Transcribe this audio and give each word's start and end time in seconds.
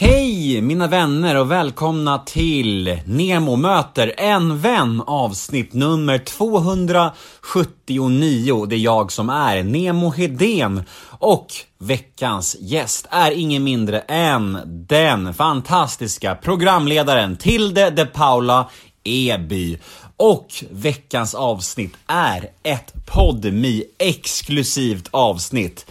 Hej 0.00 0.60
mina 0.60 0.86
vänner 0.86 1.36
och 1.36 1.50
välkomna 1.50 2.18
till 2.18 3.00
Nemo 3.04 3.56
möter 3.56 4.14
en 4.16 4.58
vän 4.58 5.02
avsnitt 5.06 5.72
nummer 5.72 6.18
279. 6.18 8.66
Det 8.66 8.76
är 8.76 8.78
jag 8.78 9.12
som 9.12 9.30
är 9.30 9.62
Nemo 9.62 10.10
Hedén 10.10 10.82
och 11.18 11.46
veckans 11.78 12.56
gäst 12.60 13.06
är 13.10 13.30
ingen 13.30 13.64
mindre 13.64 14.00
än 14.00 14.58
den 14.88 15.34
fantastiska 15.34 16.34
programledaren 16.34 17.36
Tilde 17.36 17.90
de 17.90 18.06
Paula 18.06 18.70
Eby. 19.04 19.78
Och 20.16 20.64
veckans 20.70 21.34
avsnitt 21.34 21.96
är 22.06 22.48
ett 22.62 22.92
podmi 23.06 23.84
exklusivt 23.98 25.08
avsnitt. 25.10 25.90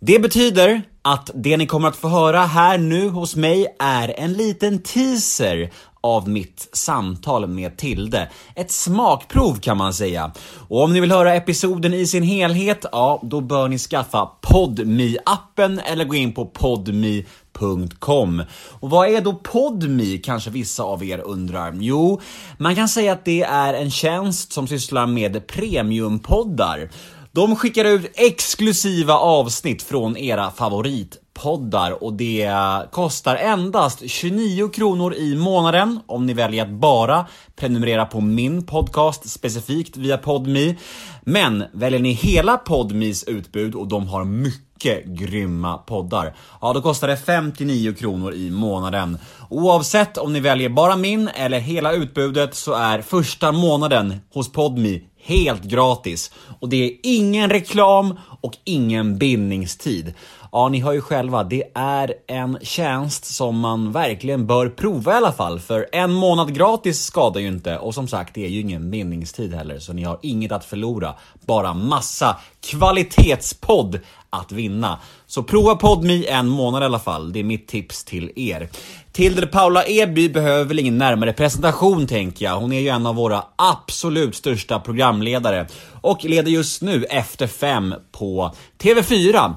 Det 0.00 0.18
betyder 0.18 0.82
att 1.04 1.30
det 1.34 1.56
ni 1.56 1.66
kommer 1.66 1.88
att 1.88 1.96
få 1.96 2.08
höra 2.08 2.40
här 2.40 2.78
nu 2.78 3.08
hos 3.08 3.36
mig 3.36 3.66
är 3.78 4.20
en 4.20 4.32
liten 4.32 4.82
teaser 4.82 5.70
av 6.00 6.28
mitt 6.28 6.68
samtal 6.72 7.46
med 7.46 7.76
Tilde. 7.76 8.30
Ett 8.54 8.70
smakprov 8.70 9.60
kan 9.60 9.76
man 9.76 9.94
säga. 9.94 10.32
Och 10.68 10.82
om 10.82 10.92
ni 10.92 11.00
vill 11.00 11.12
höra 11.12 11.34
episoden 11.34 11.94
i 11.94 12.06
sin 12.06 12.22
helhet, 12.22 12.84
ja, 12.92 13.20
då 13.22 13.40
bör 13.40 13.68
ni 13.68 13.78
skaffa 13.78 14.26
podmi 14.40 15.16
appen 15.24 15.78
eller 15.78 16.04
gå 16.04 16.14
in 16.14 16.32
på 16.32 16.46
podmi.com. 16.46 18.42
Och 18.80 18.90
vad 18.90 19.08
är 19.08 19.20
då 19.20 19.32
Podmi 19.32 20.18
kanske 20.18 20.50
vissa 20.50 20.82
av 20.82 21.04
er 21.04 21.18
undrar? 21.18 21.76
Jo, 21.80 22.20
man 22.58 22.74
kan 22.74 22.88
säga 22.88 23.12
att 23.12 23.24
det 23.24 23.42
är 23.42 23.74
en 23.74 23.90
tjänst 23.90 24.52
som 24.52 24.68
sysslar 24.68 25.06
med 25.06 25.46
premiumpoddar. 25.46 26.90
De 27.34 27.56
skickar 27.56 27.84
ut 27.84 28.10
exklusiva 28.14 29.14
avsnitt 29.14 29.82
från 29.82 30.16
era 30.16 30.50
favoritpoddar 30.50 32.04
och 32.04 32.12
det 32.12 32.50
kostar 32.90 33.36
endast 33.36 34.10
29 34.10 34.68
kronor 34.68 35.14
i 35.14 35.36
månaden 35.36 36.00
om 36.06 36.26
ni 36.26 36.34
väljer 36.34 36.62
att 36.62 36.70
bara 36.70 37.26
prenumerera 37.56 38.06
på 38.06 38.20
min 38.20 38.66
podcast 38.66 39.30
specifikt 39.30 39.96
via 39.96 40.18
Podmi. 40.18 40.78
Men 41.22 41.64
väljer 41.72 42.00
ni 42.00 42.12
hela 42.12 42.56
Podmis 42.56 43.24
utbud 43.24 43.74
och 43.74 43.88
de 43.88 44.08
har 44.08 44.24
mycket 44.24 45.04
grymma 45.04 45.78
poddar, 45.78 46.36
ja 46.60 46.72
då 46.72 46.82
kostar 46.82 47.08
det 47.08 47.16
59 47.16 47.94
kronor 47.94 48.34
i 48.34 48.50
månaden. 48.50 49.18
Oavsett 49.50 50.18
om 50.18 50.32
ni 50.32 50.40
väljer 50.40 50.68
bara 50.68 50.96
min 50.96 51.28
eller 51.28 51.58
hela 51.58 51.92
utbudet 51.92 52.54
så 52.54 52.74
är 52.74 53.02
första 53.02 53.52
månaden 53.52 54.20
hos 54.34 54.52
Podmi 54.52 55.02
helt 55.24 55.62
gratis. 55.62 56.30
Och 56.60 56.68
det 56.68 56.84
är 56.84 56.92
ingen 57.02 57.50
reklam 57.50 58.18
och 58.40 58.56
ingen 58.64 59.18
bindningstid. 59.18 60.14
Ja, 60.52 60.68
ni 60.68 60.80
hör 60.80 60.92
ju 60.92 61.00
själva, 61.00 61.44
det 61.44 61.64
är 61.74 62.14
en 62.26 62.58
tjänst 62.62 63.24
som 63.24 63.60
man 63.60 63.92
verkligen 63.92 64.46
bör 64.46 64.68
prova 64.68 65.12
i 65.12 65.14
alla 65.14 65.32
fall, 65.32 65.60
för 65.60 65.88
en 65.92 66.12
månad 66.12 66.54
gratis 66.54 67.04
skadar 67.04 67.40
ju 67.40 67.48
inte 67.48 67.78
och 67.78 67.94
som 67.94 68.08
sagt, 68.08 68.34
det 68.34 68.44
är 68.44 68.48
ju 68.48 68.60
ingen 68.60 68.90
bindningstid 68.90 69.54
heller, 69.54 69.78
så 69.78 69.92
ni 69.92 70.02
har 70.02 70.18
inget 70.22 70.52
att 70.52 70.64
förlora, 70.64 71.14
bara 71.46 71.74
massa 71.74 72.36
kvalitetspodd 72.70 74.00
att 74.30 74.52
vinna. 74.52 74.98
Så 75.26 75.42
prova 75.42 75.74
PodMe 75.74 76.24
en 76.24 76.48
månad 76.48 76.82
i 76.82 76.86
alla 76.86 76.98
fall, 76.98 77.32
det 77.32 77.40
är 77.40 77.44
mitt 77.44 77.68
tips 77.68 78.04
till 78.04 78.32
er. 78.36 78.68
Tilde 79.12 79.46
Paula 79.46 79.84
Eby 79.84 80.28
behöver 80.28 80.64
väl 80.64 80.78
ingen 80.78 80.98
närmare 80.98 81.32
presentation 81.32 82.06
tänker 82.06 82.44
jag. 82.44 82.60
Hon 82.60 82.72
är 82.72 82.80
ju 82.80 82.88
en 82.88 83.06
av 83.06 83.14
våra 83.14 83.44
absolut 83.56 84.34
största 84.34 84.78
programledare 85.14 85.66
och 86.00 86.24
leder 86.24 86.50
just 86.50 86.82
nu 86.82 87.04
Efter 87.04 87.46
fem 87.46 87.94
på 88.12 88.54
TV4. 88.78 89.56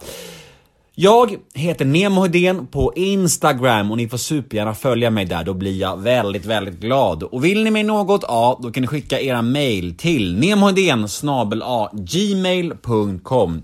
Jag 0.99 1.35
heter 1.53 1.85
Nemo 1.85 2.21
Hedén 2.21 2.67
på 2.67 2.93
Instagram 2.95 3.91
och 3.91 3.97
ni 3.97 4.09
får 4.09 4.17
supergärna 4.17 4.73
följa 4.73 5.09
mig 5.09 5.25
där, 5.25 5.43
då 5.43 5.53
blir 5.53 5.79
jag 5.79 5.97
väldigt, 5.97 6.45
väldigt 6.45 6.79
glad. 6.79 7.23
Och 7.23 7.45
vill 7.45 7.63
ni 7.63 7.71
mig 7.71 7.83
något, 7.83 8.23
ja, 8.27 8.59
då 8.63 8.71
kan 8.71 8.81
ni 8.81 8.87
skicka 8.87 9.19
era 9.19 9.41
mail 9.41 9.97
till 9.97 10.37
nemohedén 10.39 11.07
gmail.com 11.93 13.63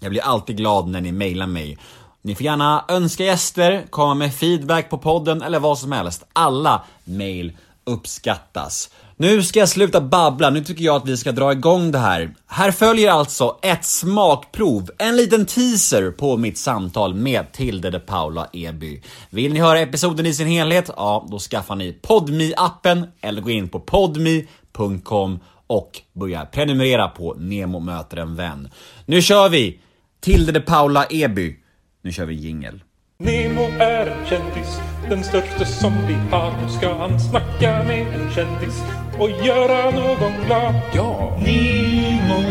Jag 0.00 0.10
blir 0.10 0.22
alltid 0.22 0.56
glad 0.56 0.88
när 0.88 1.00
ni 1.00 1.12
mailar 1.12 1.46
mig. 1.46 1.78
Ni 2.22 2.34
får 2.34 2.44
gärna 2.44 2.84
önska 2.88 3.24
gäster, 3.24 3.86
komma 3.90 4.14
med 4.14 4.34
feedback 4.34 4.90
på 4.90 4.98
podden 4.98 5.42
eller 5.42 5.60
vad 5.60 5.78
som 5.78 5.92
helst. 5.92 6.24
Alla 6.32 6.84
mail 7.04 7.52
uppskattas. 7.84 8.90
Nu 9.20 9.42
ska 9.42 9.58
jag 9.58 9.68
sluta 9.68 10.00
babbla, 10.00 10.50
nu 10.50 10.64
tycker 10.64 10.84
jag 10.84 10.96
att 10.96 11.08
vi 11.08 11.16
ska 11.16 11.32
dra 11.32 11.52
igång 11.52 11.92
det 11.92 11.98
här. 11.98 12.34
Här 12.46 12.70
följer 12.70 13.10
alltså 13.10 13.58
ett 13.62 13.84
smakprov, 13.84 14.90
en 14.98 15.16
liten 15.16 15.46
teaser 15.46 16.10
på 16.10 16.36
mitt 16.36 16.58
samtal 16.58 17.14
med 17.14 17.52
Tilde 17.52 17.90
de 17.90 18.00
Paula 18.00 18.48
Eby. 18.52 19.02
Vill 19.30 19.52
ni 19.52 19.60
höra 19.60 19.80
episoden 19.80 20.26
i 20.26 20.34
sin 20.34 20.46
helhet? 20.46 20.90
Ja, 20.96 21.26
då 21.30 21.38
skaffar 21.38 21.76
ni 21.76 21.92
podmi 21.92 22.54
appen 22.56 23.06
eller 23.20 23.42
gå 23.42 23.50
in 23.50 23.68
på 23.68 23.80
podmi.com 23.80 25.38
och 25.66 26.00
börja 26.12 26.46
prenumerera 26.46 27.08
på 27.08 27.34
Nemo 27.34 27.80
möter 27.80 28.16
en 28.16 28.36
vän. 28.36 28.68
Nu 29.06 29.22
kör 29.22 29.48
vi! 29.48 29.80
Tilde 30.20 30.52
de 30.52 30.60
Paula 30.60 31.04
Eby. 31.04 31.56
Nu 32.02 32.12
kör 32.12 32.26
vi 32.26 32.34
jingel. 32.34 32.80
Nemo 33.22 33.62
är 33.78 34.06
en 34.06 34.26
kändis, 34.26 34.80
den 35.08 35.24
största 35.24 35.64
som 35.64 35.92
vi 36.08 36.14
har. 36.14 36.52
Nu 36.62 36.68
ska 36.68 36.94
han 36.94 37.20
snacka 37.20 37.82
med 37.82 38.06
en 38.06 38.30
kändis 38.34 38.82
och 39.18 39.30
göra 39.30 39.90
någon 39.90 40.32
glad. 40.46 40.74
Ja! 40.94 41.38
Nemo, 41.44 42.42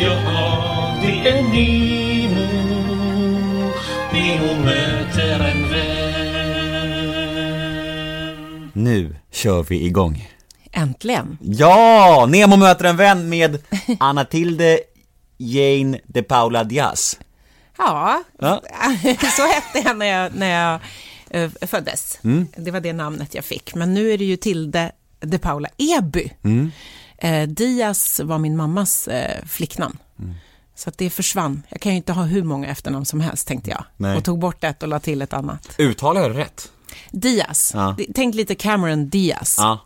ja 0.00 0.96
det 1.02 1.28
är 1.28 1.42
Nemo. 1.42 2.46
Nemo 4.12 4.64
möter 4.64 5.40
en 5.40 5.70
vän. 5.70 6.00
Nu 8.72 9.16
kör 9.32 9.62
vi 9.62 9.86
igång. 9.86 10.28
Äntligen! 10.72 11.38
Ja! 11.40 12.26
Nemo 12.28 12.56
möter 12.56 12.84
en 12.84 12.96
vän 12.96 13.28
med 13.28 13.58
Anna 14.00 14.24
Tilde 14.24 14.80
Jane 15.36 16.00
de 16.06 16.22
Paula 16.22 16.64
Diaz. 16.64 17.18
Ja, 17.80 18.22
Ja. 18.38 18.62
så 19.36 19.46
hette 19.46 19.88
jag 19.88 19.96
när 19.96 20.06
jag, 20.06 20.34
när 20.34 20.50
jag 20.60 20.80
eh, 21.30 21.50
föddes. 21.66 22.18
Mm. 22.24 22.46
Det 22.56 22.70
var 22.70 22.80
det 22.80 22.92
namnet 22.92 23.34
jag 23.34 23.44
fick. 23.44 23.74
Men 23.74 23.94
nu 23.94 24.12
är 24.12 24.18
det 24.18 24.24
ju 24.24 24.36
Tilde 24.36 24.92
de 25.20 25.38
Paula 25.38 25.68
Eby. 25.76 26.30
Mm. 26.42 26.70
Eh, 27.18 27.48
Diaz 27.48 28.20
var 28.24 28.38
min 28.38 28.56
mammas 28.56 29.08
eh, 29.08 29.44
flicknamn. 29.46 29.98
Mm. 30.18 30.34
Så 30.74 30.90
det 30.96 31.10
försvann. 31.10 31.62
Jag 31.68 31.80
kan 31.80 31.92
ju 31.92 31.96
inte 31.96 32.12
ha 32.12 32.22
hur 32.22 32.42
många 32.42 32.66
efternamn 32.68 33.06
som 33.06 33.20
helst, 33.20 33.48
tänkte 33.48 33.70
jag. 33.70 33.84
Nej. 33.96 34.16
Och 34.16 34.24
tog 34.24 34.38
bort 34.38 34.64
ett 34.64 34.82
och 34.82 34.88
la 34.88 35.00
till 35.00 35.22
ett 35.22 35.32
annat. 35.32 35.74
Uttalar 35.78 36.20
jag 36.20 36.34
det 36.34 36.38
rätt? 36.38 36.72
Diaz. 37.10 37.72
Ja. 37.74 37.96
Tänk 38.14 38.34
lite 38.34 38.54
Cameron 38.54 39.08
Diaz. 39.08 39.56
Ja. 39.58 39.78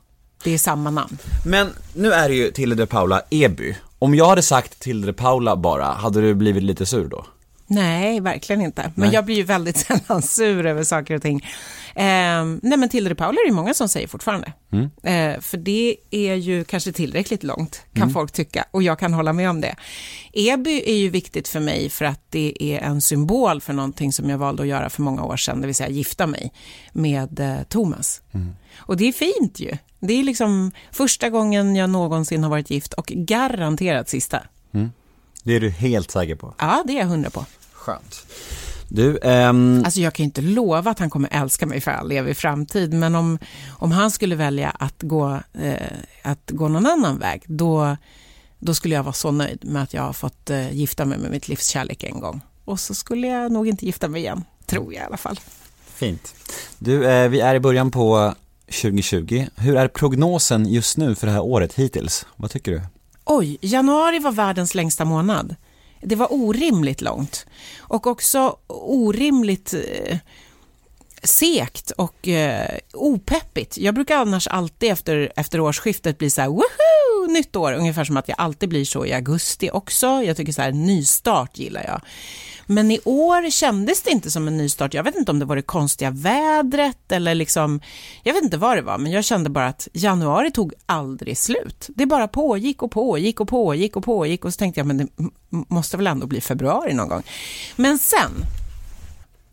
Det 0.44 0.50
är 0.50 0.58
samma 0.58 0.90
namn. 0.90 1.18
Men 1.46 1.70
nu 1.94 2.12
är 2.12 2.28
det 2.28 2.34
ju 2.34 2.50
Tilde 2.50 2.76
de 2.76 2.86
Paula 2.86 3.22
Eby. 3.30 3.74
Om 3.98 4.14
jag 4.14 4.28
hade 4.28 4.42
sagt 4.42 4.80
Tilde 4.80 5.06
de 5.06 5.12
Paula 5.12 5.56
bara, 5.56 5.84
hade 5.84 6.20
du 6.20 6.34
blivit 6.34 6.62
lite 6.62 6.86
sur 6.86 7.08
då? 7.08 7.26
Nej, 7.66 8.20
verkligen 8.20 8.62
inte. 8.62 8.82
Men 8.94 9.06
Nej. 9.06 9.14
jag 9.14 9.24
blir 9.24 9.36
ju 9.36 9.42
väldigt 9.42 9.76
sällan 9.86 10.22
sur 10.22 10.66
över 10.66 10.84
saker 10.84 11.14
och 11.14 11.22
ting. 11.22 11.46
Ehm, 11.94 12.60
nej, 12.62 12.78
men 12.78 12.88
Tilde 12.88 13.10
de 13.10 13.14
Paula 13.14 13.40
är 13.40 13.48
det 13.48 13.54
många 13.54 13.74
som 13.74 13.88
säger 13.88 14.06
fortfarande. 14.06 14.52
Mm. 14.72 14.90
Eh, 15.02 15.40
för 15.40 15.56
det 15.56 15.96
är 16.10 16.34
ju 16.34 16.64
kanske 16.64 16.92
tillräckligt 16.92 17.42
långt, 17.42 17.82
kan 17.94 18.10
folk 18.10 18.32
tycka. 18.32 18.64
Och 18.70 18.82
jag 18.82 18.98
kan 18.98 19.14
hålla 19.14 19.32
med 19.32 19.50
om 19.50 19.60
det. 19.60 19.74
Eby 20.32 20.82
är 20.86 20.96
ju 20.96 21.08
viktigt 21.08 21.48
för 21.48 21.60
mig 21.60 21.90
för 21.90 22.04
att 22.04 22.20
det 22.30 22.54
är 22.60 22.78
en 22.80 23.00
symbol 23.00 23.60
för 23.60 23.72
någonting 23.72 24.12
som 24.12 24.30
jag 24.30 24.38
valde 24.38 24.62
att 24.62 24.68
göra 24.68 24.90
för 24.90 25.02
många 25.02 25.24
år 25.24 25.36
sedan, 25.36 25.60
det 25.60 25.66
vill 25.66 25.74
säga 25.76 25.88
gifta 25.88 26.26
mig 26.26 26.52
med 26.92 27.40
eh, 27.40 27.62
Thomas. 27.68 28.22
Och 28.76 28.96
det 28.96 29.08
är 29.08 29.12
fint 29.12 29.60
ju. 29.60 29.76
Det 30.00 30.12
är 30.14 30.22
liksom 30.22 30.70
första 30.92 31.30
gången 31.30 31.76
jag 31.76 31.90
någonsin 31.90 32.42
har 32.42 32.50
varit 32.50 32.70
gift 32.70 32.92
och 32.92 33.06
garanterat 33.06 34.08
sista. 34.08 34.42
Det 35.44 35.52
är 35.52 35.60
du 35.60 35.70
helt 35.70 36.10
säker 36.10 36.34
på? 36.34 36.54
Ja, 36.58 36.84
det 36.86 36.92
är 36.92 36.98
jag 36.98 37.06
hundra 37.06 37.30
på. 37.30 37.44
Skönt. 37.72 38.26
Du, 38.88 39.18
ehm, 39.22 39.82
Alltså 39.84 40.00
jag 40.00 40.14
kan 40.14 40.24
ju 40.24 40.26
inte 40.26 40.40
lova 40.40 40.90
att 40.90 40.98
han 40.98 41.10
kommer 41.10 41.28
älska 41.32 41.66
mig 41.66 41.80
för 41.80 41.90
all 41.90 42.12
evig 42.12 42.36
framtid, 42.36 42.92
men 42.94 43.14
om, 43.14 43.38
om 43.70 43.92
han 43.92 44.10
skulle 44.10 44.34
välja 44.36 44.70
att 44.70 45.02
gå, 45.02 45.40
eh, 45.52 45.74
att 46.22 46.50
gå 46.50 46.68
någon 46.68 46.86
annan 46.86 47.18
väg, 47.18 47.42
då, 47.46 47.96
då 48.58 48.74
skulle 48.74 48.94
jag 48.94 49.02
vara 49.02 49.12
så 49.12 49.30
nöjd 49.30 49.64
med 49.64 49.82
att 49.82 49.94
jag 49.94 50.02
har 50.02 50.12
fått 50.12 50.50
eh, 50.50 50.72
gifta 50.72 51.04
mig 51.04 51.18
med 51.18 51.30
mitt 51.30 51.48
livs 51.48 51.66
kärlek 51.68 52.02
en 52.02 52.20
gång. 52.20 52.40
Och 52.64 52.80
så 52.80 52.94
skulle 52.94 53.26
jag 53.26 53.52
nog 53.52 53.68
inte 53.68 53.86
gifta 53.86 54.08
mig 54.08 54.20
igen, 54.20 54.44
tror 54.66 54.94
jag 54.94 55.02
i 55.02 55.06
alla 55.06 55.16
fall. 55.16 55.40
fint. 55.94 56.34
Du, 56.78 57.06
eh, 57.10 57.28
vi 57.28 57.40
är 57.40 57.54
i 57.54 57.60
början 57.60 57.90
på 57.90 58.34
2020. 58.66 59.46
Hur 59.56 59.76
är 59.76 59.88
prognosen 59.88 60.66
just 60.66 60.96
nu 60.96 61.14
för 61.14 61.26
det 61.26 61.32
här 61.32 61.42
året 61.42 61.74
hittills? 61.74 62.26
Vad 62.36 62.50
tycker 62.50 62.72
du? 62.72 62.82
Oj, 63.24 63.58
januari 63.60 64.18
var 64.18 64.32
världens 64.32 64.74
längsta 64.74 65.04
månad. 65.04 65.56
Det 66.00 66.16
var 66.16 66.28
orimligt 66.30 67.00
långt. 67.00 67.46
Och 67.78 68.06
också 68.06 68.56
orimligt 68.66 69.74
eh, 69.74 70.18
sekt 71.22 71.90
och 71.90 72.28
eh, 72.28 72.78
opeppigt. 72.92 73.78
Jag 73.78 73.94
brukar 73.94 74.16
annars 74.16 74.46
alltid 74.46 74.92
efter, 74.92 75.32
efter 75.36 75.60
årsskiftet 75.60 76.18
bli 76.18 76.30
så 76.30 76.40
här, 76.40 76.48
woho, 76.48 76.64
nytt 77.26 77.56
år, 77.56 77.72
ungefär 77.72 78.04
som 78.04 78.16
att 78.16 78.28
jag 78.28 78.40
alltid 78.40 78.68
blir 78.68 78.84
så 78.84 79.06
i 79.06 79.12
augusti 79.12 79.70
också. 79.72 80.06
Jag 80.06 80.36
tycker 80.36 80.52
så 80.52 80.62
här, 80.62 80.72
nystart 80.72 81.58
gillar 81.58 81.84
jag. 81.84 82.00
Men 82.66 82.90
i 82.90 83.00
år 83.04 83.50
kändes 83.50 84.02
det 84.02 84.10
inte 84.10 84.30
som 84.30 84.48
en 84.48 84.56
nystart. 84.56 84.94
Jag 84.94 85.04
vet 85.04 85.16
inte 85.16 85.30
om 85.30 85.38
det 85.38 85.44
var 85.44 85.56
det 85.56 85.62
konstiga 85.62 86.10
vädret 86.10 87.12
eller 87.12 87.34
liksom, 87.34 87.80
jag 88.22 88.34
vet 88.34 88.42
inte 88.42 88.56
vad 88.56 88.76
det 88.76 88.82
var, 88.82 88.98
men 88.98 89.12
jag 89.12 89.24
kände 89.24 89.50
bara 89.50 89.66
att 89.66 89.88
januari 89.92 90.50
tog 90.50 90.72
aldrig 90.86 91.38
slut. 91.38 91.88
Det 91.94 92.06
bara 92.06 92.28
pågick 92.28 92.82
och 92.82 92.90
pågick 92.90 93.40
och 93.40 93.48
pågick 93.48 93.96
och 93.96 94.04
pågick 94.04 94.44
och 94.44 94.52
så 94.52 94.58
tänkte 94.58 94.80
jag, 94.80 94.86
men 94.86 94.96
det 94.96 95.08
måste 95.48 95.96
väl 95.96 96.06
ändå 96.06 96.26
bli 96.26 96.40
februari 96.40 96.94
någon 96.94 97.08
gång. 97.08 97.22
Men 97.76 97.98
sen, 97.98 98.30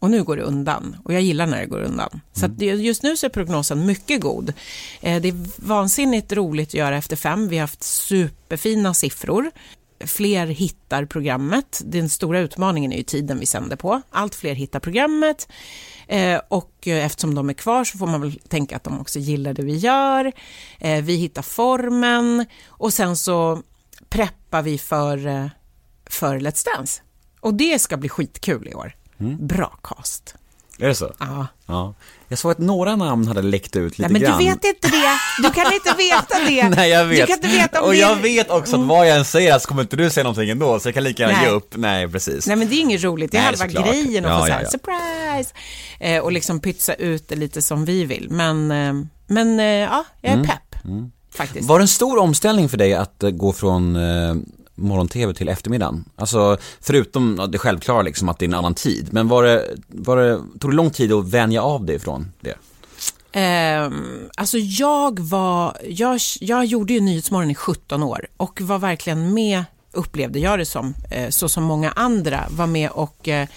och 0.02 0.12
nu 0.12 0.24
går 0.24 0.38
det 0.38 0.44
undan 0.44 0.98
och 1.04 1.14
jag 1.14 1.22
gillar 1.22 1.48
när 1.48 1.60
det 1.60 1.66
går 1.66 1.82
undan. 1.82 2.22
Så 2.34 2.46
att 2.46 2.58
det- 2.60 2.66
just 2.66 3.04
nu 3.04 3.18
så 3.18 3.26
är 3.26 3.30
prognosen 3.30 3.86
mycket 3.86 4.22
god. 4.22 4.54
Eh, 5.02 5.22
Det 5.22 5.28
är 5.30 5.36
vansinnigt 5.68 6.32
roligt 6.34 6.70
att 6.70 6.74
göra 6.74 6.98
efter 6.98 7.16
fem. 7.16 7.48
Vi 7.48 7.58
har 7.58 7.62
haft 7.64 7.84
superfina 7.84 8.94
siffror. 8.94 9.52
Fler 10.06 10.48
hittar 10.48 11.06
programmet. 11.06 11.82
Den 11.86 12.10
stora 12.10 12.40
utmaningen 12.40 12.92
är 12.94 12.98
ju 12.98 13.04
tiden 13.04 13.40
vi 13.40 13.46
sänder 13.46 13.76
på. 13.76 14.02
Allt 14.10 14.36
fler 14.36 14.54
hittar 14.54 14.80
programmet. 14.80 15.48
Eh, 16.08 16.42
Och 16.50 16.88
eh, 16.88 17.06
eftersom 17.06 17.36
de 17.36 17.50
är 17.50 17.54
kvar 17.54 17.84
så 17.84 17.98
får 17.98 18.08
man 18.08 18.22
väl 18.22 18.40
tänka 18.48 18.76
att 18.76 18.84
de 18.84 19.02
också 19.02 19.20
gillar 19.20 19.54
det 19.54 19.64
vi 19.64 19.78
gör. 19.78 20.32
Vi 21.02 21.16
hittar 21.16 21.42
formen 21.42 22.46
och 22.68 22.94
sen 22.94 23.18
så 23.18 23.62
preppar 24.10 24.62
vi 24.62 24.78
för, 24.78 25.50
för 26.10 26.40
Let's 26.40 26.66
Dance. 26.76 27.02
Och 27.40 27.54
det 27.54 27.80
ska 27.80 27.98
bli 27.98 28.10
skitkul 28.10 28.68
i 28.68 28.74
år. 28.74 28.96
Bra 29.40 29.78
cast. 29.84 30.36
Är 30.80 30.88
det 30.88 30.96
så? 30.96 31.12
Ja. 31.20 31.48
Ja. 31.66 31.94
Jag 32.28 32.40
såg 32.40 32.52
att 32.52 32.58
några 32.58 32.96
namn 32.96 33.28
hade 33.28 33.42
läckt 33.42 33.76
ut 33.76 33.98
lite 34.00 34.12
Nej, 34.12 34.12
men 34.12 34.22
grann. 34.30 34.40
du 34.40 34.46
vet 34.46 34.66
inte 34.66 34.88
det. 34.88 35.18
Du 35.44 35.50
kan 35.50 35.74
inte 35.74 35.94
veta 35.98 36.40
det. 36.48 36.70
Nej 36.76 36.90
jag 36.90 37.06
vet. 37.06 37.20
Du 37.20 37.26
kan 37.28 37.36
inte 37.36 37.48
veta 37.48 37.82
om 37.82 37.86
och 37.88 37.92
det 37.94 38.00
jag 38.00 38.16
vet 38.16 38.50
också 38.50 38.76
att 38.82 38.88
vad 38.88 39.08
jag 39.10 39.18
än 39.18 39.26
säger 39.26 39.60
så 39.60 39.68
kommer 39.68 39.82
inte 39.82 39.96
du 39.96 40.10
säga 40.10 40.24
någonting 40.24 40.50
ändå, 40.50 40.80
så 40.80 40.88
jag 40.88 40.94
kan 40.94 41.04
lika 41.04 41.24
gärna 41.24 41.38
Nej. 41.38 41.46
ge 41.46 41.52
upp. 41.52 41.74
Nej, 41.78 42.08
precis. 42.08 42.48
Nej 42.48 42.56
men 42.56 42.70
det 42.70 42.76
är 42.76 42.80
inget 42.82 43.04
roligt, 43.04 43.32
det 43.32 43.38
är 43.38 43.42
Nej, 43.42 43.46
halva 43.46 43.66
såklart. 43.66 43.86
grejen 43.86 44.26
att 44.26 44.32
Ja, 44.32 44.46
få 44.46 44.50
ja, 44.52 44.62
ja. 44.64 44.70
surprise 44.70 45.54
eh, 46.00 46.20
och 46.24 46.32
liksom 46.32 46.60
pytsa 46.60 46.94
ut 46.94 47.28
det 47.28 47.36
lite 47.36 47.62
som 47.62 47.86
vi 47.86 48.06
vill. 48.06 48.28
Men, 48.30 48.72
eh, 48.72 48.94
men 49.28 49.60
eh, 49.60 49.66
ja, 49.66 50.04
jag 50.22 50.32
är 50.32 50.36
Mm. 50.36 50.48
pepp 50.48 50.76
faktiskt. 51.36 51.68
Var 51.68 51.80
det 51.80 51.84
en 51.84 51.88
stor 51.88 52.18
omställning 52.18 52.70
för 52.70 52.78
dig 52.78 52.94
att 52.94 53.24
eh, 53.24 53.30
gå 53.30 53.54
från 53.54 53.96
eh, 53.96 54.36
morgon-tv 54.82 55.34
till 55.34 55.50
eftermiddagen? 55.50 56.06
Alltså, 56.16 56.58
förutom 56.82 57.48
det 57.52 57.58
självklara 57.58 58.02
liksom 58.02 58.30
att 58.30 58.40
det 58.40 58.46
är 58.46 58.48
en 58.48 58.54
annan 58.54 58.74
tid, 58.74 59.08
men 59.12 59.28
var 59.28 59.44
det, 59.44 59.66
var 59.88 60.18
det, 60.18 60.42
tog 60.60 60.72
det 60.72 60.76
lång 60.76 60.90
tid 60.90 61.14
att 61.14 61.30
vänja 61.30 61.62
av 61.62 61.86
dig 61.86 62.00
från 62.00 62.32
det? 62.40 62.56
Eh, 63.34 63.92
alltså 64.38 64.58
jag 64.58 65.20
var, 65.20 65.78
jag, 65.88 66.20
jag 66.40 66.66
gjorde 66.66 66.94
ju 66.94 67.00
Nyhetsmorgon 67.00 67.52
i 67.52 67.56
17 67.56 68.04
år 68.04 68.28
och 68.38 68.62
var 68.62 68.80
verkligen 68.80 69.34
med, 69.34 69.64
upplevde 69.92 70.40
jag 70.40 70.60
det 70.60 70.66
som, 70.66 70.94
eh, 71.12 71.30
så 71.30 71.50
som 71.50 71.64
många 71.64 71.92
andra 71.92 72.44
var 72.50 72.68
med 72.68 72.90
och 72.90 73.28
eh, 73.28 73.48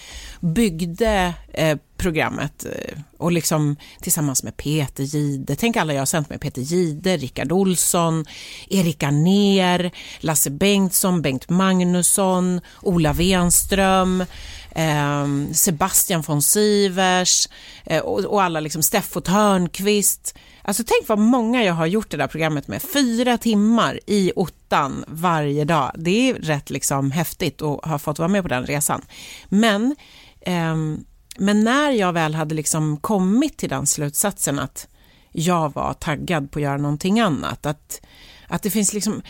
byggde 0.41 1.35
eh, 1.53 1.79
programmet 2.05 2.65
eh, 2.65 2.99
och 3.19 3.33
liksom 3.33 3.77
tillsammans 4.01 4.43
med 4.43 4.57
Peter 4.57 5.05
Gide, 5.05 5.57
tänk 5.57 5.77
alla 5.77 5.93
jag 5.93 6.01
har 6.01 6.07
sänt 6.07 6.31
med 6.31 6.41
Peter 6.41 6.63
Gide, 6.63 7.17
Rickard 7.17 7.53
Olsson, 7.53 8.25
Erika 8.71 9.11
Ner, 9.11 9.91
Lasse 10.21 10.51
Bengtsson, 10.51 11.23
Bengt 11.23 11.49
Magnusson, 11.49 12.61
Ola 12.83 13.13
Wenström, 13.13 14.25
eh, 14.71 15.53
Sebastian 15.53 16.23
von 16.23 16.43
Sivers 16.43 17.49
eh, 17.85 18.03
och, 18.03 18.25
och 18.25 18.43
alla 18.43 18.61
liksom 18.61 18.83
Steffo 18.83 19.21
Törnqvist. 19.21 20.35
Alltså 20.63 20.83
tänk 20.87 21.09
vad 21.09 21.19
många 21.19 21.65
jag 21.65 21.75
har 21.75 21.87
gjort 21.87 22.11
det 22.11 22.17
där 22.17 22.27
programmet 22.27 22.69
med. 22.69 22.83
Fyra 22.83 23.39
timmar 23.39 24.01
i 24.07 24.33
ottan 24.37 25.05
varje 25.09 25.65
dag. 25.65 25.93
Det 25.95 26.31
är 26.31 26.35
rätt 26.35 26.71
liksom 26.71 27.11
häftigt 27.11 27.63
att 27.63 27.85
ha 27.85 27.99
fått 27.99 28.19
vara 28.19 28.29
med 28.29 28.43
på 28.43 28.49
den 28.49 28.67
resan. 28.67 29.03
Men, 29.49 29.97
ehm, 30.41 31.05
men 31.39 31.65
när 31.65 31.91
jag 31.91 32.13
väl 32.13 32.35
hade 32.35 32.55
liksom 32.55 32.97
kommit 32.97 33.57
till 33.57 33.69
den 33.69 33.87
slutsatsen 33.87 34.59
att 34.59 34.89
jag 35.33 35.75
var 35.75 35.95
taggad 35.95 36.51
på 36.51 36.59
att 36.59 36.63
göra 36.63 36.77
någonting 36.77 37.21
annat, 37.21 37.67
att, 37.67 38.01
att 38.49 38.63
det 38.63 38.71
finns 38.71 38.93
liksom 38.93 39.23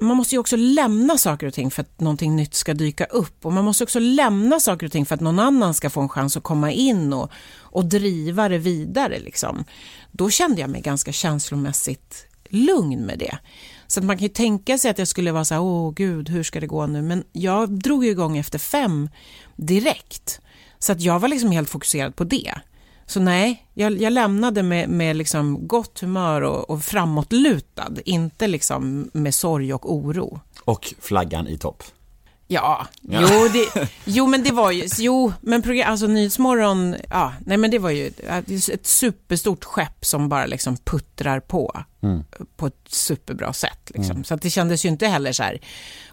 man 0.00 0.16
måste 0.16 0.34
ju 0.34 0.38
också 0.38 0.56
lämna 0.56 1.18
saker 1.18 1.46
och 1.46 1.54
ting 1.54 1.70
för 1.70 1.82
att 1.82 2.00
någonting 2.00 2.36
nytt 2.36 2.54
ska 2.54 2.74
dyka 2.74 3.04
upp 3.04 3.46
och 3.46 3.52
man 3.52 3.64
måste 3.64 3.84
också 3.84 3.98
lämna 3.98 4.60
saker 4.60 4.86
och 4.86 4.92
ting 4.92 5.06
för 5.06 5.14
att 5.14 5.20
någon 5.20 5.38
annan 5.38 5.74
ska 5.74 5.90
få 5.90 6.00
en 6.00 6.08
chans 6.08 6.36
att 6.36 6.42
komma 6.42 6.70
in 6.70 7.12
och, 7.12 7.30
och 7.58 7.84
driva 7.84 8.48
det 8.48 8.58
vidare. 8.58 9.18
Liksom. 9.18 9.64
Då 10.10 10.30
kände 10.30 10.60
jag 10.60 10.70
mig 10.70 10.80
ganska 10.80 11.12
känslomässigt 11.12 12.26
lugn 12.48 13.00
med 13.00 13.18
det. 13.18 13.38
Så 13.86 14.00
att 14.00 14.06
man 14.06 14.16
kan 14.16 14.22
ju 14.22 14.32
tänka 14.32 14.78
sig 14.78 14.90
att 14.90 14.98
jag 14.98 15.08
skulle 15.08 15.32
vara 15.32 15.44
så 15.44 15.54
här, 15.54 15.62
åh 15.62 15.92
gud, 15.92 16.28
hur 16.28 16.42
ska 16.42 16.60
det 16.60 16.66
gå 16.66 16.86
nu? 16.86 17.02
Men 17.02 17.24
jag 17.32 17.70
drog 17.70 18.04
ju 18.04 18.10
igång 18.10 18.38
efter 18.38 18.58
fem 18.58 19.08
direkt. 19.56 20.40
Så 20.82 20.92
att 20.92 21.00
jag 21.00 21.18
var 21.18 21.28
liksom 21.28 21.50
helt 21.50 21.70
fokuserad 21.70 22.16
på 22.16 22.24
det. 22.24 22.52
Så 23.06 23.20
nej, 23.20 23.66
jag, 23.74 24.00
jag 24.00 24.12
lämnade 24.12 24.62
med, 24.62 24.88
med 24.88 25.16
liksom 25.16 25.66
gott 25.68 26.00
humör 26.00 26.42
och, 26.42 26.70
och 26.70 26.84
framåtlutad, 26.84 27.92
inte 28.04 28.46
liksom 28.46 29.10
med 29.12 29.34
sorg 29.34 29.74
och 29.74 29.94
oro. 29.94 30.40
Och 30.64 30.94
flaggan 31.00 31.48
i 31.48 31.58
topp. 31.58 31.82
Ja, 32.46 32.86
Jo, 33.02 33.48
det, 33.52 33.88
jo 34.04 34.26
men 34.26 34.42
det 34.42 34.52
var 34.52 34.70
ju, 34.70 34.88
jo 34.98 35.32
men 35.40 35.62
program, 35.62 35.90
alltså 35.90 36.06
Nyhetsmorgon, 36.06 36.96
ja, 37.10 37.32
nej 37.46 37.56
men 37.56 37.70
det 37.70 37.78
var 37.78 37.90
ju 37.90 38.12
ett 38.72 38.86
superstort 38.86 39.64
skepp 39.64 40.04
som 40.04 40.28
bara 40.28 40.46
liksom 40.46 40.76
puttrar 40.76 41.40
på 41.40 41.84
på 42.56 42.66
ett 42.66 42.88
superbra 42.88 43.52
sätt. 43.52 43.90
Liksom. 43.94 44.24
Så 44.24 44.34
att 44.34 44.42
det 44.42 44.50
kändes 44.50 44.84
ju 44.84 44.88
inte 44.88 45.06
heller 45.06 45.32
så 45.32 45.42
här, 45.42 45.60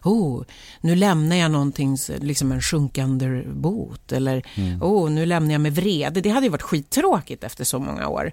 oh, 0.03 0.43
nu 0.81 0.95
lämnar 0.95 1.35
jag 1.35 1.51
någonting, 1.51 1.97
liksom 2.19 2.51
en 2.51 2.61
sjunkande 2.61 3.43
båt 3.53 4.11
eller 4.11 4.43
oh, 4.81 5.09
nu 5.09 5.25
lämnar 5.25 5.51
jag 5.51 5.61
med 5.61 5.75
vrede. 5.75 6.21
Det 6.21 6.29
hade 6.29 6.45
ju 6.45 6.49
varit 6.49 6.61
skittråkigt 6.61 7.43
efter 7.43 7.63
så 7.63 7.79
många 7.79 8.07
år. 8.07 8.31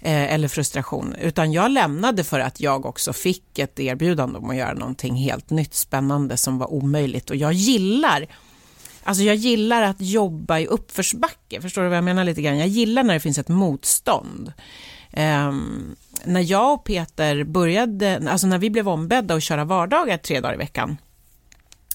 Eh, 0.00 0.34
eller 0.34 0.48
frustration. 0.48 1.14
Utan 1.20 1.52
jag 1.52 1.70
lämnade 1.70 2.24
för 2.24 2.40
att 2.40 2.60
jag 2.60 2.86
också 2.86 3.12
fick 3.12 3.58
ett 3.58 3.80
erbjudande 3.80 4.38
om 4.38 4.50
att 4.50 4.56
göra 4.56 4.74
någonting 4.74 5.14
helt 5.14 5.50
nytt, 5.50 5.74
spännande 5.74 6.36
som 6.36 6.58
var 6.58 6.72
omöjligt. 6.72 7.30
Och 7.30 7.36
jag 7.36 7.52
gillar 7.52 8.26
Alltså 9.06 9.22
jag 9.22 9.36
gillar 9.36 9.82
att 9.82 10.00
jobba 10.00 10.58
i 10.58 10.66
uppförsbacke, 10.66 11.60
förstår 11.60 11.82
du 11.82 11.88
vad 11.88 11.96
jag 11.96 12.04
menar 12.04 12.24
lite 12.24 12.42
grann? 12.42 12.58
Jag 12.58 12.68
gillar 12.68 13.02
när 13.02 13.14
det 13.14 13.20
finns 13.20 13.38
ett 13.38 13.48
motstånd. 13.48 14.52
Ehm, 15.16 15.96
när 16.24 16.50
jag 16.50 16.74
och 16.74 16.84
Peter 16.84 17.44
började, 17.44 18.30
alltså 18.30 18.46
när 18.46 18.58
vi 18.58 18.70
blev 18.70 18.88
ombedda 18.88 19.34
att 19.34 19.42
köra 19.42 19.64
vardagar 19.64 20.18
tre 20.18 20.40
dagar 20.40 20.54
i 20.54 20.58
veckan, 20.58 20.96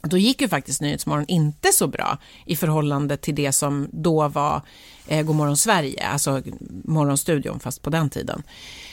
då 0.01 0.17
gick 0.17 0.41
ju 0.41 0.47
faktiskt 0.47 0.81
Nyhetsmorgon 0.81 1.25
inte 1.27 1.71
så 1.73 1.87
bra 1.87 2.17
i 2.45 2.55
förhållande 2.55 3.17
till 3.17 3.35
det 3.35 3.51
som 3.51 3.87
då 3.91 4.27
var 4.27 4.61
eh, 5.07 5.25
Godmorgon 5.25 5.57
Sverige, 5.57 6.07
alltså 6.07 6.41
Morgonstudion 6.83 7.59
fast 7.59 7.81
på 7.81 7.89
den 7.89 8.09
tiden. 8.09 8.43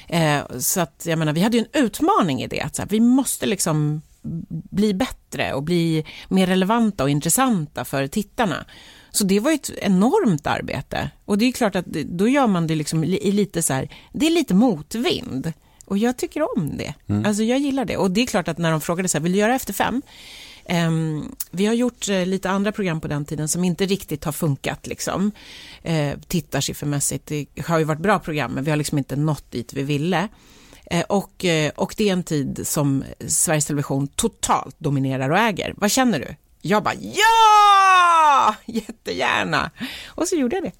Eh, 0.08 0.40
så 0.58 0.80
att 0.80 1.06
jag 1.06 1.18
menar, 1.18 1.32
vi 1.32 1.40
hade 1.40 1.56
ju 1.56 1.64
en 1.72 1.82
utmaning 1.84 2.42
i 2.42 2.46
det, 2.46 2.60
att 2.60 2.76
så 2.76 2.82
här, 2.82 2.88
vi 2.88 3.00
måste 3.00 3.46
liksom 3.46 4.02
bli 4.70 4.94
bättre 4.94 5.52
och 5.54 5.62
bli 5.62 6.04
mer 6.28 6.46
relevanta 6.46 7.04
och 7.04 7.10
intressanta 7.10 7.84
för 7.84 8.06
tittarna. 8.06 8.64
Så 9.16 9.24
det 9.24 9.40
var 9.40 9.52
ett 9.52 9.70
enormt 9.82 10.46
arbete. 10.46 11.10
Och 11.24 11.38
det 11.38 11.44
är 11.44 11.52
klart 11.52 11.76
att 11.76 11.86
då 12.04 12.28
gör 12.28 12.46
man 12.46 12.66
det 12.66 12.74
liksom 12.74 13.04
li- 13.04 13.18
i 13.22 13.32
lite 13.32 13.62
så 13.62 13.72
här, 13.72 13.88
det 14.12 14.26
är 14.26 14.30
lite 14.30 14.54
motvind. 14.54 15.52
Och 15.84 15.98
jag 15.98 16.16
tycker 16.16 16.56
om 16.58 16.76
det. 16.76 16.94
Alltså 17.26 17.42
jag 17.42 17.58
gillar 17.58 17.84
det. 17.84 17.96
Och 17.96 18.10
det 18.10 18.20
är 18.22 18.26
klart 18.26 18.48
att 18.48 18.58
när 18.58 18.70
de 18.70 18.80
frågade 18.80 19.08
så 19.08 19.18
här, 19.18 19.22
vill 19.22 19.32
du 19.32 19.38
göra 19.38 19.54
Efter 19.54 19.72
fem? 19.72 20.02
Ehm, 20.68 21.34
vi 21.50 21.66
har 21.66 21.74
gjort 21.74 22.08
eh, 22.08 22.26
lite 22.26 22.50
andra 22.50 22.72
program 22.72 23.00
på 23.00 23.08
den 23.08 23.24
tiden 23.24 23.48
som 23.48 23.64
inte 23.64 23.86
riktigt 23.86 24.24
har 24.24 24.32
funkat 24.32 24.86
liksom. 24.86 25.32
Eh, 25.82 26.18
tittarsiffermässigt. 26.28 27.26
Det 27.26 27.46
har 27.66 27.78
ju 27.78 27.84
varit 27.84 28.00
bra 28.00 28.18
program 28.18 28.52
men 28.52 28.64
vi 28.64 28.70
har 28.70 28.76
liksom 28.76 28.98
inte 28.98 29.16
nått 29.16 29.50
dit 29.50 29.72
vi 29.72 29.82
ville. 29.82 30.28
Eh, 30.90 31.02
och, 31.08 31.44
och 31.76 31.94
det 31.96 32.08
är 32.08 32.12
en 32.12 32.22
tid 32.22 32.60
som 32.64 33.04
Sveriges 33.26 33.66
Television 33.66 34.06
totalt 34.08 34.76
dominerar 34.78 35.30
och 35.30 35.38
äger. 35.38 35.74
Vad 35.76 35.90
känner 35.90 36.18
du? 36.20 36.34
Jag 36.62 36.82
bara 36.82 36.94
ja! 36.94 38.15
Jättegärna! 38.66 39.70
Och 40.06 40.28
så 40.28 40.36
gjorde 40.36 40.56
jag 40.56 40.64
det. 40.64 40.72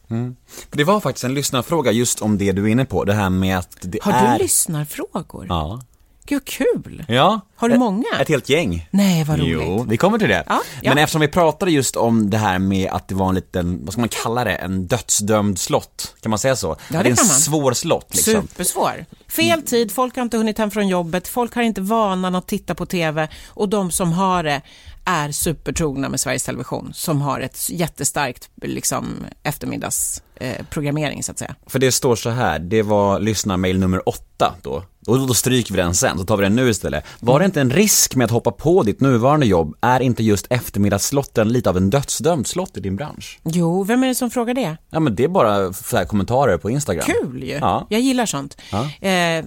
För 0.70 0.76
det 0.76 0.84
var 0.84 1.00
faktiskt 1.00 1.24
en 1.24 1.34
lyssnarfråga 1.34 1.92
just 1.92 2.22
om 2.22 2.38
det 2.38 2.52
du 2.52 2.62
är 2.64 2.68
inne 2.68 2.84
på, 2.84 3.04
det 3.04 3.12
här 3.14 3.30
med 3.30 3.58
att 3.58 3.76
det 3.80 4.02
Har 4.02 4.12
är... 4.12 4.32
du 4.32 4.42
lyssnarfrågor? 4.42 5.46
Ja. 5.48 5.80
Gud, 6.26 6.44
kul! 6.44 7.04
Ja. 7.08 7.40
Har 7.56 7.68
du 7.68 7.74
Ett- 7.74 7.80
många? 7.80 8.04
Ett 8.20 8.28
helt 8.28 8.48
gäng. 8.48 8.88
Nej, 8.90 9.24
vad 9.24 9.38
roligt. 9.38 9.52
Jo, 9.52 9.86
vi 9.88 9.96
kommer 9.96 10.18
till 10.18 10.28
det. 10.28 10.44
Ja, 10.46 10.60
ja. 10.82 10.90
Men 10.90 10.98
eftersom 10.98 11.20
vi 11.20 11.28
pratade 11.28 11.70
just 11.72 11.96
om 11.96 12.30
det 12.30 12.38
här 12.38 12.58
med 12.58 12.90
att 12.90 13.08
det 13.08 13.14
var 13.14 13.28
en 13.28 13.34
liten, 13.34 13.80
vad 13.84 13.92
ska 13.92 14.00
man 14.00 14.08
kalla 14.08 14.44
det, 14.44 14.54
en 14.54 14.86
dödsdömd 14.86 15.58
slott, 15.58 16.14
kan 16.20 16.30
man 16.30 16.38
säga 16.38 16.56
så? 16.56 16.76
det 16.88 16.94
är 16.96 16.98
en 16.98 17.16
kan 17.16 17.26
man. 17.26 17.36
svår 17.36 17.72
slott 17.72 18.14
liksom. 18.14 18.32
Supersvår. 18.32 19.04
Fel 19.28 19.62
tid, 19.62 19.92
folk 19.92 20.16
har 20.16 20.22
inte 20.22 20.36
hunnit 20.36 20.58
hem 20.58 20.70
från 20.70 20.88
jobbet, 20.88 21.28
folk 21.28 21.54
har 21.54 21.62
inte 21.62 21.80
vanan 21.80 22.34
att 22.34 22.48
titta 22.48 22.74
på 22.74 22.86
TV 22.86 23.28
och 23.46 23.68
de 23.68 23.90
som 23.90 24.12
har 24.12 24.42
det 24.42 24.62
är 25.04 25.32
supertrogna 25.32 26.08
med 26.08 26.20
Sveriges 26.20 26.44
Television 26.44 26.90
som 26.94 27.20
har 27.20 27.40
ett 27.40 27.70
jättestarkt 27.70 28.48
liksom, 28.62 29.26
eh, 29.42 30.35
programmering, 30.70 31.22
så 31.22 31.32
att 31.32 31.38
säga. 31.38 31.54
För 31.66 31.78
det 31.78 31.92
står 31.92 32.16
så 32.16 32.30
här, 32.30 32.58
det 32.58 32.82
var 32.82 33.20
lyssnarmail 33.20 33.78
nummer 33.78 34.08
åtta 34.08 34.54
då. 34.62 34.82
Och 35.06 35.26
då 35.26 35.34
stryker 35.34 35.72
vi 35.72 35.76
den 35.80 35.94
sen, 35.94 36.18
så 36.18 36.24
tar 36.24 36.36
vi 36.36 36.42
den 36.42 36.56
nu 36.56 36.70
istället. 36.70 37.04
Var 37.20 37.38
det 37.38 37.44
inte 37.44 37.60
en 37.60 37.70
risk 37.70 38.14
med 38.16 38.24
att 38.24 38.30
hoppa 38.30 38.50
på 38.50 38.82
ditt 38.82 39.00
nuvarande 39.00 39.46
jobb? 39.46 39.76
Är 39.80 40.00
inte 40.00 40.22
just 40.22 40.46
eftermiddagsslotten 40.50 41.48
lite 41.48 41.70
av 41.70 41.76
en 41.76 41.90
dödsdömd 41.90 42.46
slott 42.46 42.76
i 42.76 42.80
din 42.80 42.96
bransch? 42.96 43.38
Jo, 43.44 43.84
vem 43.84 44.02
är 44.02 44.08
det 44.08 44.14
som 44.14 44.30
frågar 44.30 44.54
det? 44.54 44.76
Ja 44.90 45.00
men 45.00 45.14
det 45.14 45.24
är 45.24 45.28
bara 45.28 45.72
så 45.72 46.04
kommentarer 46.04 46.58
på 46.58 46.70
Instagram. 46.70 47.04
Kul 47.06 47.42
ju. 47.42 47.52
Ja. 47.54 47.86
Jag 47.88 48.00
gillar 48.00 48.26
sånt. 48.26 48.56
Ja. 48.72 48.90
Eh, 49.00 49.10
eh, 49.10 49.44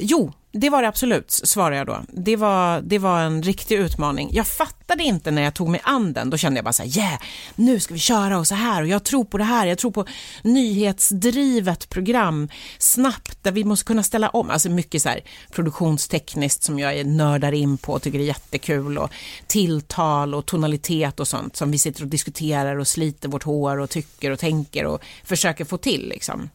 jo, 0.00 0.32
det 0.56 0.70
var 0.70 0.82
det 0.82 0.88
absolut, 0.88 1.30
svarar 1.30 1.76
jag 1.76 1.86
då. 1.86 2.02
Det 2.08 2.36
var, 2.36 2.80
det 2.80 2.98
var 2.98 3.20
en 3.20 3.42
riktig 3.42 3.76
utmaning. 3.76 4.30
Jag 4.32 4.46
fattade 4.46 5.02
inte 5.02 5.30
när 5.30 5.42
jag 5.42 5.54
tog 5.54 5.68
mig 5.68 5.80
an 5.84 6.12
den. 6.12 6.30
Då 6.30 6.36
kände 6.36 6.58
jag 6.58 6.64
bara 6.64 6.72
så 6.72 6.82
här, 6.82 6.98
yeah, 6.98 7.20
nu 7.54 7.80
ska 7.80 7.94
vi 7.94 8.00
köra 8.00 8.38
och 8.38 8.46
så 8.46 8.54
här 8.54 8.82
och 8.82 8.88
jag 8.88 9.04
tror 9.04 9.24
på 9.24 9.38
det 9.38 9.44
här. 9.44 9.66
Jag 9.66 9.78
tror 9.78 9.90
på 9.90 10.06
nyhetsdrivet 10.42 11.88
program, 11.88 12.48
snabbt, 12.78 13.38
där 13.42 13.52
vi 13.52 13.64
måste 13.64 13.84
kunna 13.84 14.02
ställa 14.02 14.28
om. 14.28 14.50
Alltså 14.50 14.70
mycket 14.70 15.02
så 15.02 15.08
här 15.08 15.20
produktionstekniskt 15.50 16.62
som 16.62 16.78
jag 16.78 16.94
är 16.94 17.04
nördar 17.04 17.52
in 17.52 17.78
på 17.78 17.92
och 17.92 18.02
tycker 18.02 18.18
är 18.18 18.22
jättekul 18.22 18.98
och 18.98 19.10
tilltal 19.46 20.34
och 20.34 20.46
tonalitet 20.46 21.20
och 21.20 21.28
sånt 21.28 21.56
som 21.56 21.70
vi 21.70 21.78
sitter 21.78 22.02
och 22.02 22.08
diskuterar 22.08 22.76
och 22.76 22.88
sliter 22.88 23.28
vårt 23.28 23.42
hår 23.42 23.78
och 23.78 23.90
tycker 23.90 24.30
och 24.30 24.38
tänker 24.38 24.84
och 24.84 25.00
försöker 25.24 25.64
få 25.64 25.76
till 25.76 26.08
liksom. 26.08 26.48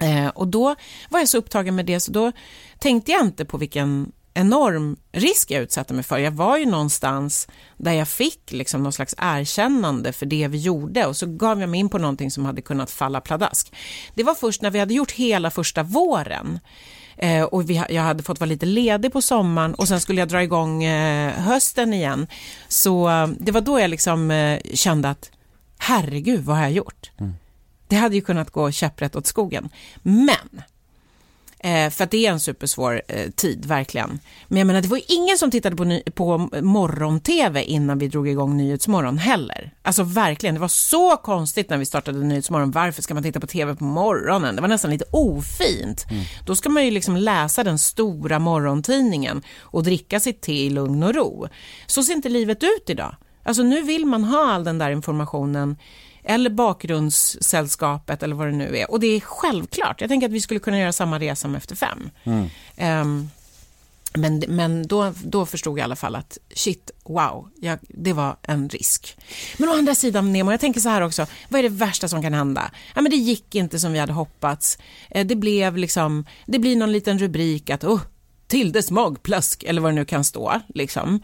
Eh, 0.00 0.28
och 0.28 0.48
då 0.48 0.74
var 1.08 1.18
jag 1.18 1.28
så 1.28 1.38
upptagen 1.38 1.74
med 1.74 1.86
det 1.86 2.00
så 2.00 2.12
då 2.12 2.32
tänkte 2.78 3.12
jag 3.12 3.20
inte 3.20 3.44
på 3.44 3.58
vilken 3.58 4.12
enorm 4.38 4.96
risk 5.12 5.50
jag 5.50 5.62
utsatte 5.62 5.94
mig 5.94 6.04
för. 6.04 6.18
Jag 6.18 6.30
var 6.30 6.58
ju 6.58 6.66
någonstans 6.66 7.48
där 7.76 7.92
jag 7.92 8.08
fick 8.08 8.52
liksom 8.52 8.82
någon 8.82 8.92
slags 8.92 9.14
erkännande 9.18 10.12
för 10.12 10.26
det 10.26 10.48
vi 10.48 10.58
gjorde 10.58 11.06
och 11.06 11.16
så 11.16 11.26
gav 11.26 11.60
jag 11.60 11.68
mig 11.68 11.80
in 11.80 11.88
på 11.88 11.98
någonting 11.98 12.30
som 12.30 12.44
hade 12.44 12.62
kunnat 12.62 12.90
falla 12.90 13.20
pladask. 13.20 13.72
Det 14.14 14.22
var 14.22 14.34
först 14.34 14.62
när 14.62 14.70
vi 14.70 14.78
hade 14.78 14.94
gjort 14.94 15.10
hela 15.10 15.50
första 15.50 15.82
våren 15.82 16.58
eh, 17.16 17.42
och 17.42 17.70
vi, 17.70 17.82
jag 17.88 18.02
hade 18.02 18.22
fått 18.22 18.40
vara 18.40 18.48
lite 18.48 18.66
ledig 18.66 19.12
på 19.12 19.22
sommaren 19.22 19.74
och 19.74 19.88
sen 19.88 20.00
skulle 20.00 20.20
jag 20.20 20.28
dra 20.28 20.42
igång 20.42 20.84
eh, 20.84 21.32
hösten 21.32 21.94
igen. 21.94 22.26
Så 22.68 23.08
eh, 23.08 23.26
det 23.26 23.52
var 23.52 23.60
då 23.60 23.80
jag 23.80 23.90
liksom 23.90 24.30
eh, 24.30 24.60
kände 24.74 25.10
att 25.10 25.30
herregud, 25.78 26.44
vad 26.44 26.56
har 26.56 26.62
jag 26.62 26.72
gjort? 26.72 27.10
Mm. 27.20 27.34
Det 27.88 27.96
hade 27.96 28.14
ju 28.14 28.20
kunnat 28.20 28.50
gå 28.50 28.70
käpprätt 28.70 29.16
åt 29.16 29.26
skogen. 29.26 29.68
Men, 30.02 30.62
eh, 31.58 31.90
för 31.90 32.04
att 32.04 32.10
det 32.10 32.26
är 32.26 32.32
en 32.32 32.40
supersvår 32.40 33.02
eh, 33.08 33.30
tid, 33.30 33.66
verkligen. 33.66 34.20
Men 34.48 34.58
jag 34.58 34.66
menar, 34.66 34.80
det 34.80 34.88
var 34.88 35.00
ingen 35.08 35.38
som 35.38 35.50
tittade 35.50 35.76
på, 35.76 35.84
ny- 35.84 36.02
på 36.14 36.38
morgon-tv 36.62 37.62
innan 37.62 37.98
vi 37.98 38.08
drog 38.08 38.28
igång 38.28 38.56
Nyhetsmorgon 38.56 39.18
heller. 39.18 39.70
Alltså 39.82 40.02
verkligen, 40.02 40.54
det 40.54 40.60
var 40.60 40.68
så 40.68 41.16
konstigt 41.16 41.70
när 41.70 41.78
vi 41.78 41.86
startade 41.86 42.18
Nyhetsmorgon. 42.18 42.70
Varför 42.70 43.02
ska 43.02 43.14
man 43.14 43.22
titta 43.22 43.40
på 43.40 43.46
tv 43.46 43.74
på 43.74 43.84
morgonen? 43.84 44.56
Det 44.56 44.62
var 44.62 44.68
nästan 44.68 44.90
lite 44.90 45.04
ofint. 45.10 46.06
Då 46.46 46.56
ska 46.56 46.68
man 46.68 46.84
ju 46.84 46.90
liksom 46.90 47.16
läsa 47.16 47.64
den 47.64 47.78
stora 47.78 48.38
morgontidningen 48.38 49.42
och 49.60 49.82
dricka 49.82 50.20
sitt 50.20 50.40
te 50.40 50.66
i 50.66 50.70
lugn 50.70 51.02
och 51.02 51.14
ro. 51.14 51.48
Så 51.86 52.02
ser 52.02 52.12
inte 52.12 52.28
livet 52.28 52.62
ut 52.62 52.90
idag. 52.90 53.16
Alltså 53.42 53.62
nu 53.62 53.82
vill 53.82 54.06
man 54.06 54.24
ha 54.24 54.52
all 54.52 54.64
den 54.64 54.78
där 54.78 54.90
informationen 54.90 55.76
eller 56.28 56.50
bakgrundssällskapet 56.50 58.22
eller 58.22 58.34
vad 58.36 58.46
det 58.46 58.52
nu 58.56 58.76
är. 58.78 58.90
Och 58.90 59.00
det 59.00 59.06
är 59.06 59.20
självklart. 59.20 60.00
Jag 60.00 60.10
tänker 60.10 60.26
att 60.26 60.32
vi 60.32 60.40
skulle 60.40 60.60
kunna 60.60 60.78
göra 60.78 60.92
samma 60.92 61.18
resa 61.18 61.48
med 61.48 61.58
Efter 61.58 61.76
fem. 61.76 62.10
Ehm, 62.76 63.30
men 64.14 64.44
men 64.48 64.86
då, 64.86 65.12
då 65.24 65.46
förstod 65.46 65.72
jag 65.78 65.82
i 65.82 65.84
alla 65.84 65.96
fall 65.96 66.14
att 66.16 66.38
shit, 66.54 66.90
wow, 67.04 67.48
jag, 67.60 67.78
det 67.88 68.12
var 68.12 68.36
en 68.42 68.68
risk. 68.68 69.16
Men 69.58 69.68
å 69.68 69.72
andra 69.72 69.94
sidan, 69.94 70.32
Nemo, 70.32 70.50
jag 70.50 70.60
tänker 70.60 70.80
så 70.80 70.88
här 70.88 71.00
också, 71.00 71.26
vad 71.48 71.58
är 71.58 71.62
det 71.62 71.68
värsta 71.68 72.08
som 72.08 72.22
kan 72.22 72.34
hända? 72.34 72.70
Ja, 72.94 73.00
men 73.00 73.10
det 73.10 73.16
gick 73.16 73.54
inte 73.54 73.78
som 73.78 73.92
vi 73.92 73.98
hade 73.98 74.12
hoppats. 74.12 74.78
Eh, 75.10 75.26
Det 75.26 75.36
blev 75.36 75.76
liksom, 75.76 76.24
det 76.46 76.58
blir 76.58 76.76
någon 76.76 76.92
liten 76.92 77.18
rubrik 77.18 77.70
att, 77.70 77.84
oh, 77.84 78.00
Tildes 78.46 78.90
magplask, 78.90 79.62
eller 79.62 79.80
vad 79.80 79.90
det 79.90 79.94
nu 79.94 80.04
kan 80.04 80.24
stå, 80.24 80.60
liksom. 80.74 81.22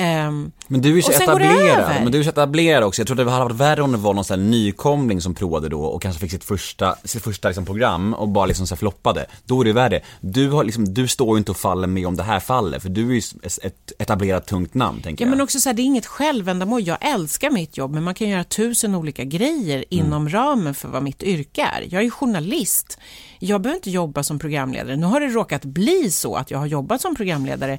Ehm, 0.00 0.52
Men 0.68 0.80
du 0.80 0.90
är 0.90 0.94
ju 0.96 1.02
så 1.02 1.12
etablerad, 1.12 2.02
men 2.02 2.12
du 2.12 2.18
är 2.18 2.22
så 2.22 2.30
etablerad 2.30 2.84
också. 2.84 3.00
Jag 3.00 3.06
tror 3.06 3.16
det 3.16 3.30
hade 3.30 3.44
varit 3.44 3.56
värre 3.56 3.82
om 3.82 3.92
det 3.92 3.98
var 3.98 4.14
någon 4.14 4.24
sån 4.24 4.50
nykomling 4.50 5.20
som 5.20 5.34
provade 5.34 5.68
då 5.68 5.80
och 5.82 6.02
kanske 6.02 6.20
fick 6.20 6.30
sitt 6.30 6.44
första, 6.44 6.96
sitt 7.04 7.22
första 7.22 7.48
liksom 7.48 7.64
program 7.64 8.14
och 8.14 8.28
bara 8.28 8.46
liksom 8.46 8.66
så 8.66 8.76
floppade. 8.76 9.26
Då 9.44 9.60
är 9.60 9.64
det 9.64 9.72
värre. 9.72 10.00
Du 10.20 10.50
har 10.50 10.64
liksom, 10.64 10.94
du 10.94 11.08
står 11.08 11.36
ju 11.36 11.38
inte 11.38 11.50
och 11.50 11.56
faller 11.56 11.86
med 11.86 12.06
om 12.06 12.16
det 12.16 12.22
här 12.22 12.40
faller, 12.40 12.78
för 12.78 12.88
du 12.88 13.08
är 13.10 13.14
ju 13.14 13.22
ett 13.62 13.92
etablerat 13.98 14.46
tungt 14.46 14.74
namn, 14.74 15.02
tänker 15.02 15.24
Ja, 15.24 15.26
jag. 15.26 15.30
men 15.36 15.40
också 15.44 15.60
så 15.60 15.68
här, 15.68 15.74
det 15.74 15.82
är 15.82 15.84
inget 15.84 16.06
självändamål. 16.06 16.86
Jag 16.86 16.98
älskar 17.00 17.50
mitt 17.50 17.76
jobb, 17.76 17.90
men 17.94 18.02
man 18.02 18.14
kan 18.14 18.28
göra 18.28 18.44
tusen 18.44 18.94
olika 18.94 19.24
grejer 19.24 19.84
inom 19.90 20.28
ramen 20.28 20.74
för 20.74 20.88
vad 20.88 21.02
mitt 21.02 21.22
yrke 21.22 21.62
är. 21.62 21.86
Jag 21.90 22.02
är 22.04 22.10
journalist. 22.10 22.98
Jag 23.38 23.60
behöver 23.60 23.76
inte 23.76 23.90
jobba 23.90 24.22
som 24.22 24.38
programledare. 24.38 24.96
Nu 24.96 25.06
har 25.06 25.20
det 25.20 25.26
råkat 25.26 25.64
bli 25.64 26.10
så 26.10 26.34
att 26.36 26.50
jag 26.50 26.58
har 26.58 26.66
jobbat 26.66 27.00
som 27.00 27.14
programledare 27.14 27.78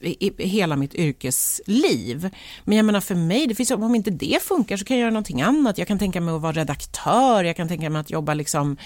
i, 0.00 0.32
i 0.42 0.46
hela 0.46 0.76
mitt 0.76 0.94
yrkesliv. 0.94 2.30
Men 2.64 2.76
jag 2.76 2.86
menar 2.86 3.00
för 3.00 3.14
mig, 3.14 3.46
det 3.46 3.54
finns, 3.54 3.70
om 3.70 3.94
inte 3.94 4.10
det 4.10 4.42
funkar 4.42 4.76
så 4.76 4.84
kan 4.84 4.96
jag 4.96 5.00
göra 5.00 5.10
någonting 5.10 5.42
annat. 5.42 5.78
Jag 5.78 5.88
kan 5.88 5.98
tänka 5.98 6.20
mig 6.20 6.34
att 6.34 6.40
vara 6.40 6.52
redaktör, 6.52 7.44
jag 7.44 7.56
kan 7.56 7.68
tänka 7.68 7.90
mig 7.90 8.00
att 8.00 8.10
jobba 8.10 8.34
liksom... 8.34 8.76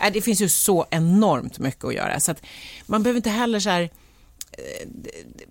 Äh, 0.00 0.12
det 0.12 0.20
finns 0.20 0.40
ju 0.40 0.48
så 0.48 0.86
enormt 0.90 1.58
mycket 1.58 1.84
att 1.84 1.94
göra. 1.94 2.20
Så 2.20 2.30
att 2.30 2.42
man 2.86 3.02
behöver 3.02 3.16
inte 3.16 3.30
heller 3.30 3.60
så 3.60 3.70
här 3.70 3.82
eh, 3.82 4.88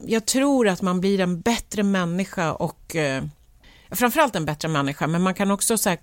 jag 0.07 0.25
tror 0.25 0.67
att 0.67 0.81
man 0.81 1.01
blir 1.01 1.19
en 1.19 1.41
bättre 1.41 1.83
människa 1.83 2.53
och 2.53 2.95
eh, 2.95 3.23
framförallt 3.91 4.35
en 4.35 4.45
bättre 4.45 4.67
människa, 4.67 5.07
men 5.07 5.21
man 5.21 5.33
kan 5.33 5.51
också 5.51 5.77
så 5.77 5.89
här, 5.89 5.99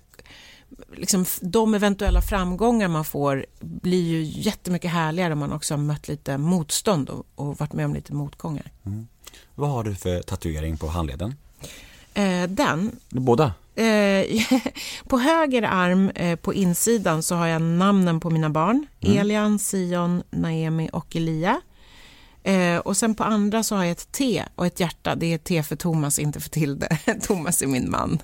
liksom, 0.95 1.25
de 1.41 1.73
eventuella 1.73 2.21
framgångar 2.21 2.87
man 2.87 3.05
får 3.05 3.45
blir 3.59 4.03
ju 4.03 4.23
jättemycket 4.23 4.91
härligare 4.91 5.33
om 5.33 5.39
man 5.39 5.53
också 5.53 5.73
har 5.73 5.79
mött 5.79 6.07
lite 6.07 6.37
motstånd 6.37 7.09
och, 7.09 7.25
och 7.35 7.59
varit 7.59 7.73
med 7.73 7.85
om 7.85 7.93
lite 7.93 8.13
motgångar. 8.13 8.71
Vad 9.55 9.69
har 9.69 9.83
du 9.83 9.95
för 9.95 10.21
tatuering 10.21 10.77
på 10.77 10.87
handleden? 10.87 11.35
Eh, 12.13 12.43
den, 12.49 12.91
Båda? 13.09 13.53
eh, 13.75 14.25
på 15.07 15.17
höger 15.17 15.63
arm 15.63 16.09
eh, 16.09 16.35
på 16.35 16.53
insidan 16.53 17.23
så 17.23 17.35
har 17.35 17.47
jag 17.47 17.61
namnen 17.61 18.19
på 18.19 18.29
mina 18.29 18.49
barn, 18.49 18.85
Elian, 19.01 19.59
Sion, 19.59 20.23
Naemi 20.29 20.89
och 20.93 21.15
Elia. 21.15 21.61
Eh, 22.43 22.77
och 22.77 22.97
sen 22.97 23.15
på 23.15 23.23
andra 23.23 23.63
så 23.63 23.75
har 23.75 23.83
jag 23.83 23.91
ett 23.91 24.11
T 24.11 24.43
och 24.55 24.65
ett 24.65 24.79
hjärta. 24.79 25.15
Det 25.15 25.33
är 25.33 25.37
T 25.37 25.63
för 25.63 25.75
Thomas, 25.75 26.19
inte 26.19 26.39
för 26.39 26.49
Tilde. 26.49 26.97
Thomas 27.21 27.61
är 27.61 27.67
min 27.67 27.91
man. 27.91 28.19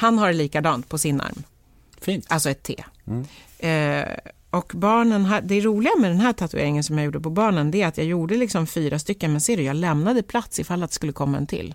Han 0.00 0.18
har 0.18 0.32
likadant 0.32 0.88
på 0.88 0.98
sin 0.98 1.20
arm, 1.20 1.42
Fint. 2.00 2.26
alltså 2.28 2.50
ett 2.50 2.62
T. 2.62 2.84
Eh, 3.58 4.04
och 4.50 4.72
barnen, 4.74 5.32
det 5.42 5.60
roliga 5.60 5.92
med 5.98 6.10
den 6.10 6.20
här 6.20 6.32
tatueringen 6.32 6.84
som 6.84 6.98
jag 6.98 7.04
gjorde 7.04 7.20
på 7.20 7.30
barnen, 7.30 7.70
det 7.70 7.82
är 7.82 7.86
att 7.86 7.98
jag 7.98 8.06
gjorde 8.06 8.36
liksom 8.36 8.66
fyra 8.66 8.98
stycken, 8.98 9.32
men 9.32 9.40
ser 9.40 9.56
du, 9.56 9.62
jag 9.62 9.76
lämnade 9.76 10.22
plats 10.22 10.58
ifall 10.58 10.82
att 10.82 10.90
det 10.90 10.94
skulle 10.94 11.12
komma 11.12 11.38
en 11.38 11.46
till. 11.46 11.74